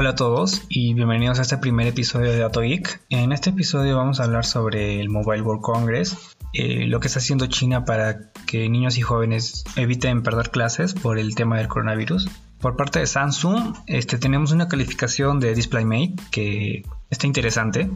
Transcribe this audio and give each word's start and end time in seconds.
Hola 0.00 0.10
a 0.10 0.14
todos 0.14 0.62
y 0.68 0.94
bienvenidos 0.94 1.40
a 1.40 1.42
este 1.42 1.58
primer 1.58 1.88
episodio 1.88 2.30
de 2.30 2.38
Dato 2.38 2.60
Geek. 2.60 3.00
En 3.10 3.32
este 3.32 3.50
episodio 3.50 3.96
vamos 3.96 4.20
a 4.20 4.24
hablar 4.26 4.44
sobre 4.44 5.00
el 5.00 5.08
Mobile 5.08 5.42
World 5.42 5.60
Congress, 5.60 6.16
eh, 6.52 6.86
lo 6.86 7.00
que 7.00 7.08
está 7.08 7.18
haciendo 7.18 7.48
China 7.48 7.84
para 7.84 8.30
que 8.46 8.68
niños 8.68 8.96
y 8.96 9.00
jóvenes 9.00 9.64
eviten 9.74 10.22
perder 10.22 10.50
clases 10.50 10.94
por 10.94 11.18
el 11.18 11.34
tema 11.34 11.56
del 11.58 11.66
coronavirus. 11.66 12.28
Por 12.60 12.76
parte 12.76 13.00
de 13.00 13.08
Samsung, 13.08 13.74
este, 13.88 14.18
tenemos 14.18 14.52
una 14.52 14.68
calificación 14.68 15.40
de 15.40 15.52
DisplayMate 15.56 16.14
que 16.30 16.84
está 17.10 17.26
interesante. 17.26 17.90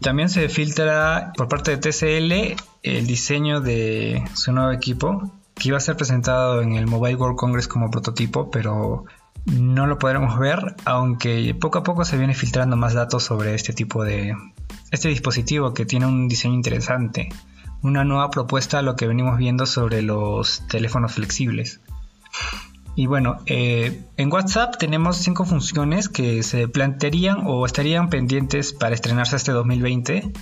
También 0.00 0.30
se 0.30 0.48
filtra 0.48 1.32
por 1.36 1.46
parte 1.46 1.76
de 1.76 1.76
TCL 1.76 2.60
el 2.82 3.06
diseño 3.06 3.60
de 3.60 4.24
su 4.34 4.50
nuevo 4.50 4.72
equipo 4.72 5.32
que 5.54 5.68
iba 5.68 5.76
a 5.76 5.80
ser 5.80 5.96
presentado 5.96 6.62
en 6.62 6.72
el 6.72 6.88
Mobile 6.88 7.14
World 7.14 7.36
Congress 7.36 7.68
como 7.68 7.92
prototipo, 7.92 8.50
pero 8.50 9.04
no 9.46 9.86
lo 9.86 9.98
podremos 9.98 10.38
ver, 10.38 10.74
aunque 10.84 11.54
poco 11.54 11.78
a 11.78 11.82
poco 11.82 12.04
se 12.04 12.16
viene 12.16 12.34
filtrando 12.34 12.76
más 12.76 12.94
datos 12.94 13.24
sobre 13.24 13.54
este 13.54 13.72
tipo 13.72 14.04
de 14.04 14.34
este 14.90 15.08
dispositivo 15.08 15.74
que 15.74 15.84
tiene 15.84 16.06
un 16.06 16.28
diseño 16.28 16.54
interesante, 16.54 17.28
una 17.82 18.04
nueva 18.04 18.30
propuesta 18.30 18.78
a 18.78 18.82
lo 18.82 18.96
que 18.96 19.06
venimos 19.06 19.36
viendo 19.36 19.66
sobre 19.66 20.02
los 20.02 20.66
teléfonos 20.68 21.12
flexibles. 21.12 21.80
Y 22.96 23.06
bueno, 23.06 23.38
eh, 23.46 24.04
en 24.16 24.32
WhatsApp 24.32 24.76
tenemos 24.78 25.16
cinco 25.16 25.44
funciones 25.44 26.08
que 26.08 26.42
se 26.44 26.68
plantearían 26.68 27.42
o 27.44 27.66
estarían 27.66 28.08
pendientes 28.08 28.72
para 28.72 28.94
estrenarse 28.94 29.36
este 29.36 29.50
2020, 29.50 30.32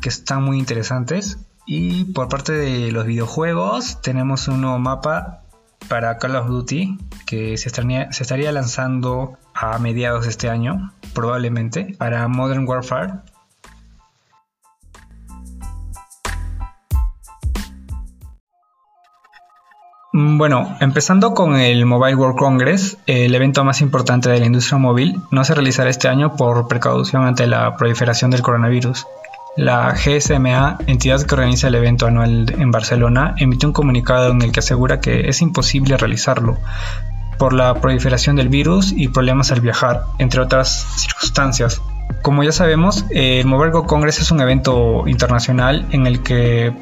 que 0.00 0.08
están 0.08 0.42
muy 0.42 0.58
interesantes. 0.58 1.38
Y 1.66 2.04
por 2.04 2.28
parte 2.28 2.52
de 2.52 2.92
los 2.92 3.06
videojuegos 3.06 4.00
tenemos 4.02 4.48
un 4.48 4.60
nuevo 4.60 4.78
mapa 4.78 5.42
para 5.88 6.18
Call 6.18 6.36
of 6.36 6.48
Duty 6.48 6.98
que 7.26 7.56
se 7.58 7.68
estaría, 7.68 8.52
lanzando 8.52 9.36
a 9.54 9.78
mediados 9.78 10.24
de 10.24 10.30
este 10.30 10.48
año, 10.48 10.92
probablemente, 11.12 11.94
para 11.98 12.26
Modern 12.26 12.66
Warfare. 12.66 13.12
Mm, 20.14 20.38
bueno, 20.38 20.76
empezando 20.80 21.34
con 21.34 21.56
el 21.56 21.84
Mobile 21.84 22.16
World 22.16 22.38
Congress, 22.38 22.96
el 23.06 23.34
evento 23.34 23.62
más 23.62 23.82
importante 23.82 24.30
de 24.30 24.40
la 24.40 24.46
industria 24.46 24.78
móvil, 24.78 25.20
no 25.30 25.44
se 25.44 25.54
realizará 25.54 25.90
este 25.90 26.08
año 26.08 26.34
por 26.34 26.66
precaución 26.66 27.24
ante 27.24 27.46
la 27.46 27.76
proliferación 27.76 28.30
del 28.30 28.40
coronavirus. 28.40 29.06
La 29.58 29.92
GSMA, 29.92 30.78
entidad 30.86 31.20
que 31.26 31.34
organiza 31.34 31.66
el 31.66 31.74
evento 31.74 32.06
anual 32.06 32.54
en 32.56 32.70
Barcelona, 32.70 33.34
emitió 33.38 33.68
un 33.68 33.72
comunicado 33.72 34.30
en 34.30 34.40
el 34.40 34.52
que 34.52 34.60
asegura 34.60 35.00
que 35.00 35.28
es 35.28 35.42
imposible 35.42 35.96
realizarlo 35.96 36.58
por 37.38 37.52
la 37.52 37.74
proliferación 37.74 38.36
del 38.36 38.50
virus 38.50 38.92
y 38.92 39.08
problemas 39.08 39.50
al 39.50 39.60
viajar, 39.60 40.02
entre 40.20 40.42
otras 40.42 40.86
circunstancias. 40.98 41.82
Como 42.22 42.44
ya 42.44 42.52
sabemos, 42.52 43.04
el 43.10 43.46
Mobile 43.46 43.72
Congress 43.84 44.20
es 44.20 44.30
un 44.30 44.40
evento 44.40 45.08
internacional 45.08 45.86
en 45.90 46.06
el 46.06 46.22
que 46.22 46.72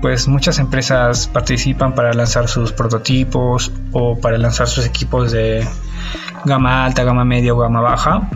pues 0.00 0.26
muchas 0.26 0.58
empresas 0.58 1.26
participan 1.26 1.94
para 1.94 2.14
lanzar 2.14 2.48
sus 2.48 2.72
prototipos 2.72 3.70
o 3.92 4.18
para 4.18 4.38
lanzar 4.38 4.68
sus 4.68 4.86
equipos 4.86 5.32
de 5.32 5.68
gama 6.46 6.86
alta, 6.86 7.04
gama 7.04 7.26
media 7.26 7.52
o 7.52 7.58
gama 7.58 7.82
baja 7.82 8.26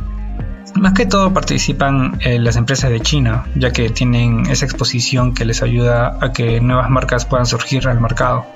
más 0.78 0.92
que 0.92 1.06
todo 1.06 1.32
participan 1.32 2.18
eh, 2.20 2.38
las 2.38 2.56
empresas 2.56 2.90
de 2.90 3.00
China, 3.00 3.46
ya 3.54 3.72
que 3.72 3.90
tienen 3.90 4.46
esa 4.46 4.64
exposición 4.64 5.34
que 5.34 5.44
les 5.44 5.62
ayuda 5.62 6.18
a 6.20 6.32
que 6.32 6.60
nuevas 6.60 6.90
marcas 6.90 7.24
puedan 7.24 7.46
surgir 7.46 7.88
al 7.88 8.00
mercado. 8.00 8.46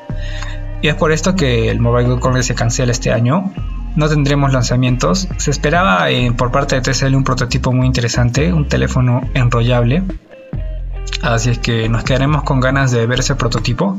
Y 0.83 0.89
es 0.89 0.95
por 0.95 1.13
esto 1.13 1.37
que 1.37 1.71
el 1.71 1.81
Mobile 1.81 2.09
World 2.09 2.23
Congress 2.23 2.47
se 2.47 2.55
cancela 2.55 2.93
este 2.93 3.13
año. 3.13 3.53
No 3.97 4.09
tendremos 4.09 4.53
lanzamientos. 4.53 5.29
Se 5.37 5.51
esperaba 5.51 6.11
eh, 6.11 6.33
por 6.33 6.51
parte 6.51 6.77
de 6.77 6.83
TCL 6.83 7.15
un 7.15 7.25
prototipo 7.25 7.73
muy 7.73 7.87
interesante, 7.87 8.53
un 8.53 8.69
teléfono 8.69 9.21
enrollable. 9.35 10.03
Así 11.23 11.51
es 11.51 11.59
que 11.59 11.89
nos 11.89 12.05
quedaremos 12.05 12.45
con 12.45 12.61
ganas 12.61 12.93
de 12.93 13.07
ver 13.07 13.21
ese 13.21 13.35
prototipo, 13.35 13.99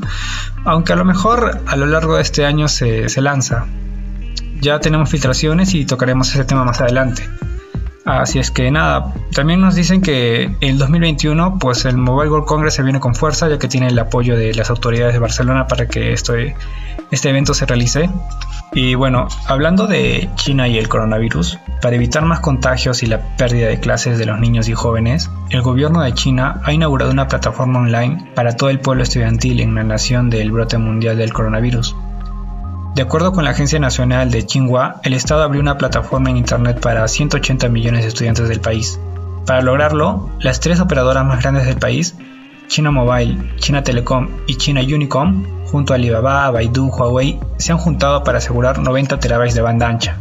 aunque 0.64 0.92
a 0.92 0.96
lo 0.96 1.04
mejor 1.04 1.60
a 1.66 1.76
lo 1.76 1.86
largo 1.86 2.16
de 2.16 2.22
este 2.22 2.44
año 2.46 2.68
se, 2.68 3.08
se 3.08 3.20
lanza. 3.20 3.66
Ya 4.60 4.80
tenemos 4.80 5.08
filtraciones 5.08 5.74
y 5.74 5.84
tocaremos 5.84 6.30
ese 6.30 6.44
tema 6.44 6.64
más 6.64 6.80
adelante. 6.80 7.28
Así 8.04 8.40
es 8.40 8.50
que 8.50 8.70
nada, 8.70 9.14
también 9.32 9.60
nos 9.60 9.76
dicen 9.76 10.02
que 10.02 10.50
el 10.60 10.78
2021 10.78 11.58
pues 11.60 11.84
el 11.84 11.96
Mobile 11.96 12.30
World 12.30 12.46
Congress 12.46 12.74
se 12.74 12.82
viene 12.82 12.98
con 12.98 13.14
fuerza 13.14 13.48
ya 13.48 13.58
que 13.58 13.68
tiene 13.68 13.88
el 13.88 13.98
apoyo 13.98 14.36
de 14.36 14.52
las 14.54 14.70
autoridades 14.70 15.12
de 15.12 15.20
Barcelona 15.20 15.68
para 15.68 15.86
que 15.86 16.12
este 16.12 16.54
evento 17.22 17.54
se 17.54 17.64
realice. 17.66 18.10
Y 18.74 18.94
bueno, 18.94 19.28
hablando 19.46 19.86
de 19.86 20.30
China 20.34 20.66
y 20.66 20.78
el 20.78 20.88
coronavirus, 20.88 21.58
para 21.80 21.94
evitar 21.94 22.24
más 22.24 22.40
contagios 22.40 23.02
y 23.02 23.06
la 23.06 23.20
pérdida 23.36 23.68
de 23.68 23.78
clases 23.78 24.18
de 24.18 24.24
los 24.24 24.40
niños 24.40 24.68
y 24.68 24.72
jóvenes, 24.72 25.30
el 25.50 25.62
gobierno 25.62 26.00
de 26.00 26.14
China 26.14 26.60
ha 26.64 26.72
inaugurado 26.72 27.12
una 27.12 27.28
plataforma 27.28 27.80
online 27.80 28.30
para 28.34 28.56
todo 28.56 28.70
el 28.70 28.80
pueblo 28.80 29.02
estudiantil 29.02 29.60
en 29.60 29.74
la 29.74 29.84
nación 29.84 30.30
del 30.30 30.50
brote 30.50 30.78
mundial 30.78 31.18
del 31.18 31.34
coronavirus. 31.34 31.94
De 32.94 33.00
acuerdo 33.00 33.32
con 33.32 33.44
la 33.44 33.52
Agencia 33.52 33.78
Nacional 33.78 34.30
de 34.30 34.42
Tsinghua, 34.42 35.00
el 35.02 35.14
Estado 35.14 35.42
abrió 35.42 35.62
una 35.62 35.78
plataforma 35.78 36.28
en 36.28 36.36
Internet 36.36 36.78
para 36.78 37.08
180 37.08 37.70
millones 37.70 38.02
de 38.02 38.08
estudiantes 38.08 38.50
del 38.50 38.60
país. 38.60 39.00
Para 39.46 39.62
lograrlo, 39.62 40.28
las 40.40 40.60
tres 40.60 40.78
operadoras 40.78 41.24
más 41.24 41.40
grandes 41.40 41.64
del 41.64 41.78
país, 41.78 42.14
China 42.68 42.90
Mobile, 42.90 43.56
China 43.56 43.82
Telecom 43.82 44.28
y 44.46 44.56
China 44.56 44.82
Unicom, 44.82 45.64
junto 45.64 45.94
a 45.94 45.96
Alibaba, 45.96 46.50
Baidu, 46.50 46.88
Huawei, 46.88 47.40
se 47.56 47.72
han 47.72 47.78
juntado 47.78 48.24
para 48.24 48.38
asegurar 48.38 48.78
90 48.78 49.18
terabytes 49.20 49.54
de 49.54 49.62
banda 49.62 49.88
ancha, 49.88 50.18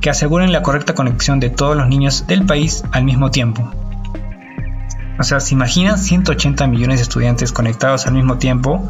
que 0.00 0.08
aseguren 0.08 0.52
la 0.52 0.62
correcta 0.62 0.94
conexión 0.94 1.40
de 1.40 1.50
todos 1.50 1.76
los 1.76 1.88
niños 1.88 2.28
del 2.28 2.46
país 2.46 2.84
al 2.92 3.02
mismo 3.02 3.32
tiempo. 3.32 3.68
O 5.18 5.24
sea, 5.24 5.40
¿se 5.40 5.54
imaginan 5.54 5.98
180 5.98 6.64
millones 6.68 7.00
de 7.00 7.02
estudiantes 7.02 7.50
conectados 7.50 8.06
al 8.06 8.14
mismo 8.14 8.38
tiempo 8.38 8.88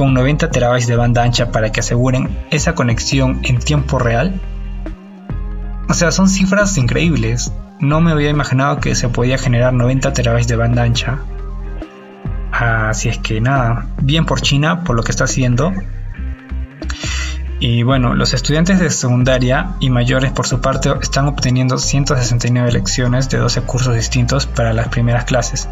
con 0.00 0.14
90 0.14 0.50
terabytes 0.50 0.86
de 0.86 0.96
banda 0.96 1.22
ancha 1.22 1.52
para 1.52 1.72
que 1.72 1.80
aseguren 1.80 2.34
esa 2.50 2.74
conexión 2.74 3.40
en 3.42 3.58
tiempo 3.58 3.98
real? 3.98 4.40
O 5.90 5.92
sea, 5.92 6.10
son 6.10 6.30
cifras 6.30 6.78
increíbles. 6.78 7.52
No 7.80 8.00
me 8.00 8.10
había 8.10 8.30
imaginado 8.30 8.80
que 8.80 8.94
se 8.94 9.10
podía 9.10 9.36
generar 9.36 9.74
90 9.74 10.14
terabytes 10.14 10.48
de 10.48 10.56
banda 10.56 10.84
ancha. 10.84 11.18
Así 12.50 13.10
es 13.10 13.18
que 13.18 13.42
nada, 13.42 13.88
bien 14.00 14.24
por 14.24 14.40
China, 14.40 14.84
por 14.84 14.96
lo 14.96 15.02
que 15.02 15.10
está 15.10 15.24
haciendo. 15.24 15.70
Y 17.58 17.82
bueno, 17.82 18.14
los 18.14 18.32
estudiantes 18.32 18.80
de 18.80 18.88
secundaria 18.88 19.72
y 19.80 19.90
mayores 19.90 20.32
por 20.32 20.46
su 20.46 20.62
parte 20.62 20.90
están 21.02 21.28
obteniendo 21.28 21.76
169 21.76 22.72
lecciones 22.72 23.28
de 23.28 23.36
12 23.36 23.60
cursos 23.64 23.94
distintos 23.94 24.46
para 24.46 24.72
las 24.72 24.88
primeras 24.88 25.26
clases, 25.26 25.68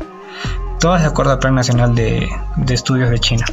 todas 0.80 1.00
de 1.00 1.08
acuerdo 1.08 1.32
al 1.32 1.38
Plan 1.38 1.54
Nacional 1.54 1.94
de, 1.94 2.28
de 2.56 2.74
Estudios 2.74 3.08
de 3.08 3.20
China. 3.20 3.46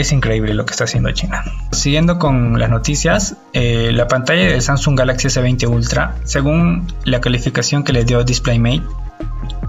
Es 0.00 0.10
increíble 0.10 0.54
lo 0.54 0.64
que 0.64 0.70
está 0.70 0.84
haciendo 0.84 1.10
China. 1.10 1.44
Siguiendo 1.70 2.18
con 2.18 2.58
las 2.58 2.70
noticias, 2.70 3.36
eh, 3.52 3.90
la 3.92 4.08
pantalla 4.08 4.44
del 4.44 4.62
Samsung 4.62 4.98
Galaxy 4.98 5.28
S20 5.28 5.68
Ultra, 5.68 6.14
según 6.24 6.86
la 7.04 7.20
calificación 7.20 7.84
que 7.84 7.92
le 7.92 8.04
dio 8.04 8.24
DisplayMate, 8.24 8.82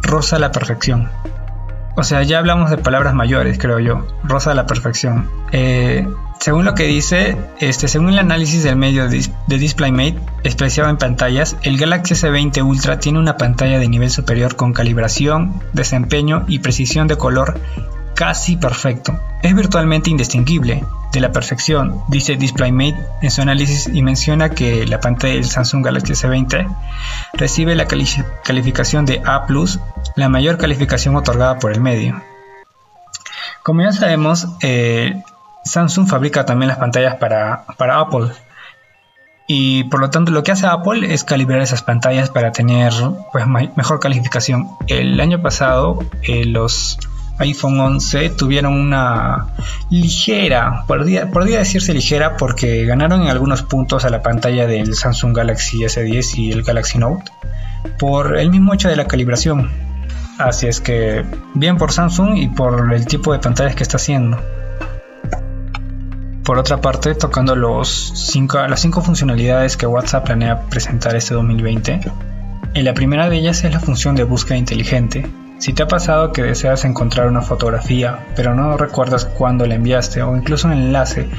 rosa 0.01 0.37
a 0.37 0.39
la 0.39 0.53
perfección. 0.53 1.09
O 1.97 2.03
sea, 2.03 2.23
ya 2.23 2.39
hablamos 2.39 2.69
de 2.69 2.77
palabras 2.77 3.13
mayores, 3.13 3.57
creo 3.59 3.79
yo. 3.79 4.07
Rosa 4.23 4.53
la 4.53 4.65
perfección. 4.65 5.29
Eh, 5.51 6.07
según 6.39 6.63
lo 6.63 6.73
que 6.73 6.85
dice, 6.85 7.37
este, 7.59 7.89
según 7.89 8.09
el 8.09 8.19
análisis 8.19 8.63
del 8.63 8.77
medio 8.77 9.09
de, 9.09 9.27
DisplayMate 9.47 10.19
expresado 10.43 10.89
en 10.89 10.97
pantallas, 10.97 11.57
el 11.63 11.77
Galaxy 11.77 12.13
S20 12.13 12.65
Ultra 12.65 12.97
tiene 12.99 13.19
una 13.19 13.35
pantalla 13.35 13.77
de 13.77 13.89
nivel 13.89 14.09
superior 14.09 14.55
con 14.55 14.71
calibración, 14.71 15.61
desempeño 15.73 16.45
y 16.47 16.59
precisión 16.59 17.07
de 17.07 17.17
color 17.17 17.59
casi 18.23 18.55
perfecto. 18.55 19.19
Es 19.41 19.53
virtualmente 19.53 20.09
indistinguible 20.09 20.85
de 21.11 21.19
la 21.19 21.33
perfección, 21.33 22.05
dice 22.07 22.37
DisplayMate 22.37 22.95
en 23.21 23.29
su 23.29 23.41
análisis 23.41 23.89
y 23.93 24.01
menciona 24.01 24.51
que 24.51 24.87
la 24.87 25.01
pantalla 25.01 25.33
del 25.33 25.43
Samsung 25.43 25.83
Galaxy 25.83 26.13
S20 26.13 26.73
recibe 27.33 27.75
la 27.75 27.85
calificación 27.85 29.05
de 29.05 29.21
A+, 29.25 29.45
la 30.15 30.29
mayor 30.29 30.57
calificación 30.57 31.17
otorgada 31.17 31.59
por 31.59 31.73
el 31.73 31.81
medio. 31.81 32.23
Como 33.61 33.81
ya 33.81 33.91
sabemos, 33.91 34.47
eh, 34.61 35.21
Samsung 35.65 36.07
fabrica 36.07 36.45
también 36.45 36.69
las 36.69 36.77
pantallas 36.77 37.17
para, 37.17 37.65
para 37.77 37.99
Apple. 37.99 38.29
Y 39.47 39.83
por 39.89 39.99
lo 39.99 40.09
tanto 40.11 40.31
lo 40.31 40.43
que 40.43 40.53
hace 40.53 40.65
Apple 40.65 41.13
es 41.13 41.25
calibrar 41.25 41.59
esas 41.59 41.83
pantallas 41.83 42.29
para 42.29 42.53
tener 42.53 42.93
pues, 43.33 43.45
mejor 43.75 43.99
calificación. 43.99 44.69
El 44.87 45.19
año 45.19 45.41
pasado 45.41 45.99
eh, 46.21 46.45
los 46.45 46.97
iPhone 47.39 47.79
11 47.79 48.29
tuvieron 48.31 48.73
una 48.73 49.47
ligera, 49.89 50.83
podría, 50.87 51.25
decirse 51.57 51.93
ligera 51.93 52.37
porque 52.37 52.85
ganaron 52.85 53.23
en 53.23 53.29
algunos 53.29 53.63
puntos 53.63 54.05
a 54.05 54.09
la 54.09 54.21
pantalla 54.21 54.67
del 54.67 54.95
Samsung 54.95 55.35
Galaxy 55.35 55.79
S10 55.79 56.37
y 56.37 56.51
el 56.51 56.63
Galaxy 56.63 56.99
Note 56.99 57.31
por 57.97 58.37
el 58.37 58.49
mismo 58.49 58.73
hecho 58.73 58.89
de 58.89 58.95
la 58.95 59.07
calibración. 59.07 59.69
Así 60.37 60.67
es 60.67 60.79
que 60.79 61.25
bien 61.53 61.77
por 61.77 61.91
Samsung 61.91 62.37
y 62.37 62.47
por 62.47 62.93
el 62.93 63.05
tipo 63.05 63.33
de 63.33 63.39
pantallas 63.39 63.75
que 63.75 63.83
está 63.83 63.97
haciendo. 63.97 64.39
Por 66.43 66.57
otra 66.59 66.81
parte, 66.81 67.15
tocando 67.15 67.55
los 67.55 68.11
cinco, 68.15 68.57
las 68.67 68.81
cinco 68.81 69.01
funcionalidades 69.01 69.77
que 69.77 69.87
WhatsApp 69.87 70.25
planea 70.25 70.61
presentar 70.63 71.15
este 71.15 71.33
2020, 71.35 72.01
en 72.73 72.85
la 72.85 72.93
primera 72.93 73.29
de 73.29 73.37
ellas 73.37 73.63
es 73.63 73.71
la 73.71 73.79
función 73.79 74.15
de 74.15 74.23
búsqueda 74.23 74.57
inteligente. 74.57 75.25
Si 75.63 75.71
te 75.71 75.81
ha 75.81 75.87
pasado 75.87 76.33
que 76.33 76.43
deseas 76.43 76.83
encontrar 76.83 77.29
una 77.29 77.41
fotografía, 77.41 78.19
pero 78.35 78.53
no 78.53 78.75
recuerdas 78.75 79.23
cuándo 79.23 79.65
la 79.65 79.75
enviaste 79.75 80.21
o 80.21 80.35
incluso 80.35 80.67
un 80.67 80.73
enlace 80.73 81.29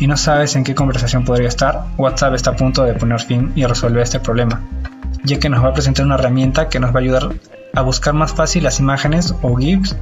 y 0.00 0.08
no 0.08 0.16
sabes 0.16 0.56
en 0.56 0.64
qué 0.64 0.74
conversación 0.74 1.24
podría 1.24 1.46
estar, 1.46 1.84
WhatsApp 1.96 2.34
está 2.34 2.50
a 2.50 2.56
punto 2.56 2.82
de 2.82 2.94
poner 2.94 3.20
fin 3.20 3.52
y 3.54 3.64
resolver 3.66 4.02
este 4.02 4.18
problema, 4.18 4.62
ya 5.22 5.38
que 5.38 5.48
nos 5.48 5.62
va 5.62 5.68
a 5.68 5.74
presentar 5.74 6.04
una 6.04 6.16
herramienta 6.16 6.68
que 6.68 6.80
nos 6.80 6.90
va 6.90 6.96
a 6.96 7.02
ayudar 7.02 7.28
a 7.72 7.82
buscar 7.82 8.14
más 8.14 8.32
fácil 8.32 8.64
las 8.64 8.80
imágenes 8.80 9.32
o 9.42 9.54
GIFs 9.54 9.94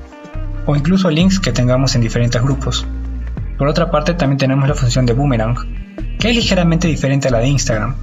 o 0.64 0.74
incluso 0.74 1.10
links 1.10 1.38
que 1.38 1.52
tengamos 1.52 1.94
en 1.96 2.00
diferentes 2.00 2.42
grupos. 2.42 2.86
Por 3.58 3.68
otra 3.68 3.90
parte 3.90 4.14
también 4.14 4.38
tenemos 4.38 4.66
la 4.66 4.74
función 4.74 5.04
de 5.04 5.12
boomerang, 5.12 5.54
que 6.18 6.30
es 6.30 6.34
ligeramente 6.34 6.88
diferente 6.88 7.28
a 7.28 7.30
la 7.30 7.40
de 7.40 7.48
Instagram, 7.48 7.94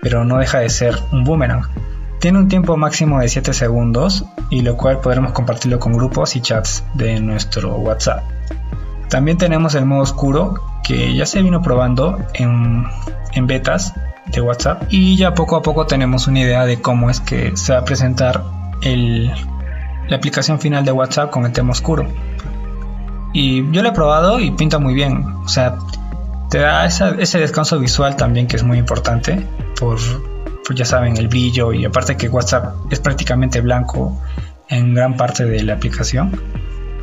pero 0.00 0.24
no 0.24 0.38
deja 0.38 0.60
de 0.60 0.70
ser 0.70 0.96
un 1.12 1.24
boomerang. 1.24 1.89
Tiene 2.20 2.38
un 2.38 2.48
tiempo 2.48 2.76
máximo 2.76 3.18
de 3.18 3.30
7 3.30 3.54
segundos 3.54 4.26
y 4.50 4.60
lo 4.60 4.76
cual 4.76 5.00
podremos 5.00 5.32
compartirlo 5.32 5.78
con 5.78 5.94
grupos 5.94 6.36
y 6.36 6.42
chats 6.42 6.84
de 6.92 7.18
nuestro 7.18 7.76
WhatsApp. 7.76 8.22
También 9.08 9.38
tenemos 9.38 9.74
el 9.74 9.86
modo 9.86 10.02
oscuro 10.02 10.62
que 10.84 11.14
ya 11.14 11.24
se 11.24 11.40
vino 11.40 11.62
probando 11.62 12.18
en, 12.34 12.84
en 13.32 13.46
betas 13.46 13.94
de 14.26 14.42
WhatsApp 14.42 14.82
y 14.90 15.16
ya 15.16 15.32
poco 15.32 15.56
a 15.56 15.62
poco 15.62 15.86
tenemos 15.86 16.26
una 16.26 16.40
idea 16.40 16.66
de 16.66 16.82
cómo 16.82 17.08
es 17.08 17.20
que 17.20 17.56
se 17.56 17.72
va 17.72 17.78
a 17.78 17.84
presentar 17.86 18.44
el, 18.82 19.32
la 20.08 20.16
aplicación 20.16 20.60
final 20.60 20.84
de 20.84 20.92
WhatsApp 20.92 21.30
con 21.30 21.46
el 21.46 21.52
tema 21.52 21.72
oscuro. 21.72 22.06
Y 23.32 23.70
yo 23.72 23.82
lo 23.82 23.88
he 23.88 23.92
probado 23.92 24.40
y 24.40 24.50
pinta 24.50 24.78
muy 24.78 24.92
bien. 24.92 25.24
O 25.42 25.48
sea, 25.48 25.78
te 26.50 26.58
da 26.58 26.84
ese 26.84 27.38
descanso 27.38 27.78
visual 27.78 28.16
también 28.16 28.46
que 28.46 28.56
es 28.56 28.62
muy 28.62 28.76
importante 28.76 29.46
por, 29.78 29.98
ya 30.74 30.84
saben, 30.84 31.16
el 31.16 31.28
brillo 31.28 31.72
y 31.72 31.84
aparte 31.84 32.16
que 32.16 32.28
WhatsApp 32.28 32.74
es 32.90 33.00
prácticamente 33.00 33.60
blanco 33.60 34.20
en 34.68 34.94
gran 34.94 35.16
parte 35.16 35.44
de 35.44 35.62
la 35.62 35.74
aplicación. 35.74 36.40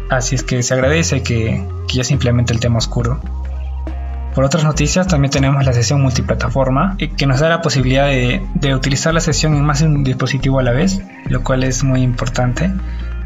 Así 0.09 0.35
es 0.35 0.43
que 0.43 0.63
se 0.63 0.73
agradece 0.73 1.21
que, 1.21 1.67
ya 1.93 2.03
se 2.03 2.13
implemente 2.13 2.53
el 2.53 2.59
tema 2.59 2.77
oscuro. 2.77 3.19
Por 4.33 4.43
otras 4.43 4.63
noticias, 4.63 5.07
también 5.07 5.31
tenemos 5.31 5.65
la 5.65 5.73
sesión 5.73 6.01
multiplataforma, 6.01 6.95
que 7.17 7.25
nos 7.25 7.39
da 7.39 7.49
la 7.49 7.61
posibilidad 7.61 8.07
de, 8.07 8.45
de, 8.53 8.75
utilizar 8.75 9.13
la 9.13 9.19
sesión 9.19 9.55
en 9.55 9.65
más 9.65 9.79
de 9.79 9.87
un 9.87 10.03
dispositivo 10.03 10.59
a 10.59 10.63
la 10.63 10.71
vez, 10.71 11.01
lo 11.25 11.43
cual 11.43 11.63
es 11.63 11.83
muy 11.83 12.01
importante. 12.03 12.71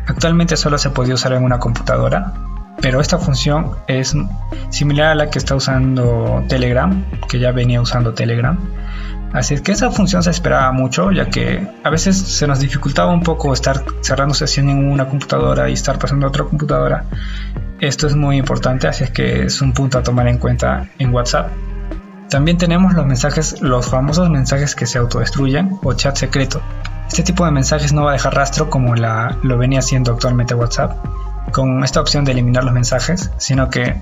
Actualmente 0.07 0.57
solo 0.57 0.77
se 0.77 0.89
puede 0.89 1.13
usar 1.13 1.33
en 1.33 1.43
una 1.43 1.59
computadora, 1.59 2.33
pero 2.81 2.99
esta 2.99 3.19
función 3.19 3.75
es 3.87 4.15
similar 4.69 5.11
a 5.11 5.15
la 5.15 5.29
que 5.29 5.37
está 5.37 5.55
usando 5.55 6.43
Telegram, 6.47 7.05
que 7.29 7.39
ya 7.39 7.51
venía 7.51 7.79
usando 7.79 8.13
Telegram. 8.13 8.57
Así 9.33 9.59
que 9.61 9.71
esa 9.71 9.91
función 9.91 10.23
se 10.23 10.29
esperaba 10.29 10.71
mucho, 10.71 11.11
ya 11.11 11.29
que 11.29 11.67
a 11.83 11.89
veces 11.89 12.17
se 12.17 12.47
nos 12.47 12.59
dificultaba 12.59 13.11
un 13.11 13.23
poco 13.23 13.53
estar 13.53 13.83
cerrando 14.01 14.33
sesión 14.33 14.69
en 14.69 14.91
una 14.91 15.07
computadora 15.07 15.69
y 15.69 15.73
estar 15.73 15.97
pasando 15.97 16.25
a 16.25 16.29
otra 16.29 16.43
computadora. 16.43 17.05
Esto 17.79 18.07
es 18.07 18.15
muy 18.15 18.37
importante, 18.37 18.87
así 18.87 19.05
es 19.05 19.11
que 19.11 19.43
es 19.43 19.61
un 19.61 19.73
punto 19.73 19.97
a 19.97 20.03
tomar 20.03 20.27
en 20.27 20.37
cuenta 20.37 20.89
en 20.99 21.13
WhatsApp. 21.13 21.49
También 22.29 22.57
tenemos 22.57 22.93
los 22.93 23.05
mensajes, 23.05 23.61
los 23.61 23.87
famosos 23.87 24.29
mensajes 24.29 24.75
que 24.75 24.85
se 24.85 24.97
autodestruyen 24.97 25.79
o 25.83 25.93
chat 25.93 26.15
secreto. 26.15 26.61
Este 27.07 27.23
tipo 27.23 27.45
de 27.45 27.51
mensajes 27.51 27.91
no 27.91 28.03
va 28.03 28.11
a 28.11 28.13
dejar 28.13 28.35
rastro 28.35 28.69
como 28.69 28.95
lo 28.95 29.57
venía 29.57 29.79
haciendo 29.79 30.13
actualmente 30.13 30.55
WhatsApp 30.55 30.97
con 31.51 31.83
esta 31.83 32.01
opción 32.01 32.25
de 32.25 32.31
eliminar 32.31 32.63
los 32.63 32.73
mensajes, 32.73 33.31
sino 33.37 33.69
que 33.69 34.01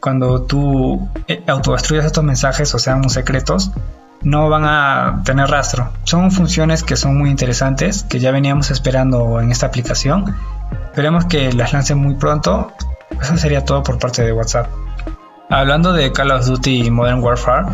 cuando 0.00 0.42
tú 0.42 1.08
eh, 1.28 1.42
autodestruyes 1.46 2.04
estos 2.04 2.24
mensajes 2.24 2.74
o 2.74 2.78
sean 2.78 3.08
secretos, 3.08 3.70
no 4.24 4.48
van 4.48 4.64
a 4.64 5.22
tener 5.24 5.48
rastro. 5.48 5.90
Son 6.04 6.32
funciones 6.32 6.82
que 6.82 6.96
son 6.96 7.16
muy 7.16 7.30
interesantes, 7.30 8.02
que 8.02 8.18
ya 8.18 8.30
veníamos 8.30 8.70
esperando 8.70 9.40
en 9.40 9.50
esta 9.50 9.66
aplicación. 9.66 10.34
Esperemos 10.86 11.26
que 11.26 11.52
las 11.52 11.72
lancen 11.72 11.98
muy 11.98 12.14
pronto. 12.14 12.72
Eso 13.20 13.36
sería 13.36 13.64
todo 13.64 13.82
por 13.82 13.98
parte 13.98 14.22
de 14.22 14.32
WhatsApp. 14.32 14.66
Hablando 15.50 15.92
de 15.92 16.10
Call 16.10 16.30
of 16.30 16.46
Duty 16.46 16.90
Modern 16.90 17.22
Warfare, 17.22 17.66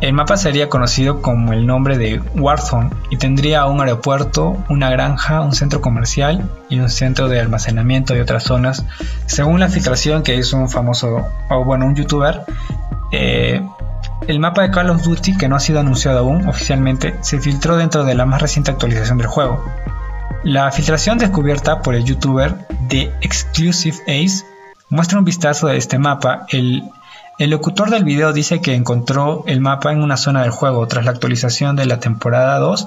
el 0.00 0.14
mapa 0.14 0.38
sería 0.38 0.70
conocido 0.70 1.20
como 1.20 1.52
el 1.52 1.66
nombre 1.66 1.98
de 1.98 2.22
Warzone 2.34 2.88
y 3.10 3.18
tendría 3.18 3.66
un 3.66 3.80
aeropuerto, 3.80 4.56
una 4.70 4.88
granja, 4.88 5.42
un 5.42 5.52
centro 5.52 5.82
comercial 5.82 6.48
y 6.70 6.80
un 6.80 6.88
centro 6.88 7.28
de 7.28 7.38
almacenamiento 7.38 8.16
y 8.16 8.20
otras 8.20 8.44
zonas. 8.44 8.86
Según 9.26 9.60
la 9.60 9.68
filtración 9.68 10.22
que 10.22 10.36
hizo 10.36 10.56
un 10.56 10.70
famoso, 10.70 11.28
o 11.50 11.64
bueno, 11.64 11.84
un 11.84 11.94
youtuber, 11.94 12.44
eh, 13.12 13.62
el 14.26 14.40
mapa 14.40 14.62
de 14.62 14.70
Call 14.70 14.90
of 14.90 15.02
Duty, 15.02 15.36
que 15.36 15.48
no 15.48 15.56
ha 15.56 15.60
sido 15.60 15.80
anunciado 15.80 16.20
aún 16.20 16.48
oficialmente, 16.48 17.16
se 17.20 17.40
filtró 17.40 17.76
dentro 17.76 18.04
de 18.04 18.14
la 18.14 18.26
más 18.26 18.40
reciente 18.40 18.70
actualización 18.70 19.18
del 19.18 19.26
juego. 19.26 19.64
La 20.44 20.70
filtración 20.72 21.18
descubierta 21.18 21.82
por 21.82 21.94
el 21.94 22.04
youtuber 22.04 22.66
The 22.88 23.12
Exclusive 23.20 23.98
Ace 24.04 24.44
muestra 24.88 25.18
un 25.18 25.24
vistazo 25.24 25.68
de 25.68 25.76
este 25.76 25.98
mapa, 25.98 26.46
el 26.48 26.90
el 27.40 27.48
locutor 27.48 27.88
del 27.88 28.04
video 28.04 28.34
dice 28.34 28.60
que 28.60 28.74
encontró 28.74 29.44
el 29.46 29.62
mapa 29.62 29.92
en 29.92 30.02
una 30.02 30.18
zona 30.18 30.42
del 30.42 30.50
juego 30.50 30.86
tras 30.86 31.06
la 31.06 31.12
actualización 31.12 31.74
de 31.74 31.86
la 31.86 31.98
temporada 31.98 32.58
2, 32.58 32.86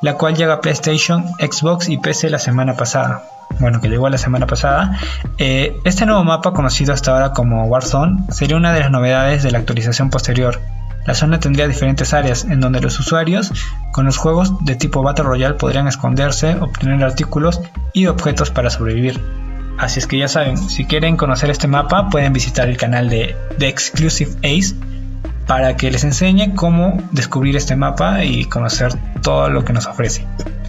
la 0.00 0.14
cual 0.14 0.34
llega 0.36 0.54
a 0.54 0.60
PlayStation, 0.60 1.24
Xbox 1.38 1.88
y 1.88 1.98
PC 1.98 2.30
la 2.30 2.38
semana 2.38 2.74
pasada. 2.76 3.22
Bueno, 3.58 3.80
que 3.80 3.88
llegó 3.88 4.08
la 4.08 4.18
semana 4.18 4.46
pasada. 4.46 4.98
Eh, 5.38 5.76
este 5.84 6.06
nuevo 6.06 6.24
mapa, 6.24 6.52
conocido 6.52 6.92
hasta 6.92 7.12
ahora 7.12 7.32
como 7.32 7.64
Warzone, 7.64 8.24
sería 8.30 8.56
una 8.56 8.72
de 8.72 8.80
las 8.80 8.90
novedades 8.90 9.42
de 9.42 9.50
la 9.50 9.58
actualización 9.58 10.10
posterior. 10.10 10.60
La 11.06 11.14
zona 11.14 11.40
tendría 11.40 11.66
diferentes 11.66 12.12
áreas 12.14 12.44
en 12.44 12.60
donde 12.60 12.80
los 12.80 12.98
usuarios 13.00 13.52
con 13.92 14.04
los 14.04 14.16
juegos 14.16 14.64
de 14.64 14.76
tipo 14.76 15.02
Battle 15.02 15.24
Royale 15.24 15.54
podrían 15.54 15.88
esconderse, 15.88 16.56
obtener 16.60 17.02
artículos 17.02 17.60
y 17.92 18.06
objetos 18.06 18.50
para 18.50 18.70
sobrevivir. 18.70 19.20
Así 19.78 19.98
es 19.98 20.06
que 20.06 20.18
ya 20.18 20.28
saben, 20.28 20.58
si 20.58 20.84
quieren 20.84 21.16
conocer 21.16 21.48
este 21.48 21.66
mapa 21.66 22.10
pueden 22.10 22.34
visitar 22.34 22.68
el 22.68 22.76
canal 22.76 23.08
de 23.08 23.34
The 23.58 23.68
Exclusive 23.68 24.32
Ace 24.38 24.74
para 25.50 25.76
que 25.76 25.90
les 25.90 26.04
enseñe 26.04 26.54
cómo 26.54 27.02
descubrir 27.10 27.56
este 27.56 27.74
mapa 27.74 28.22
y 28.22 28.44
conocer 28.44 28.94
todo 29.20 29.50
lo 29.50 29.64
que 29.64 29.72
nos 29.72 29.84
ofrece. 29.88 30.24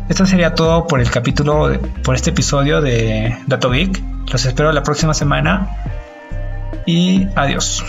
Esto 0.09 0.25
sería 0.25 0.55
todo 0.55 0.87
por 0.87 0.99
el 0.99 1.11
capítulo, 1.11 1.79
por 2.03 2.15
este 2.15 2.31
episodio 2.31 2.81
de 2.81 3.37
Dato. 3.45 3.71
Los 3.71 4.43
espero 4.43 4.71
la 4.71 4.81
próxima 4.81 5.13
semana 5.13 5.69
y 6.87 7.27
adiós. 7.35 7.83